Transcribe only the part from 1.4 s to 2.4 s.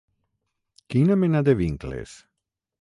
de vincles?